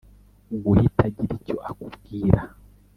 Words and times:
guhita 0.63 0.99
agira 1.07 1.31
icyo 1.39 1.55
akubwira 1.69 2.41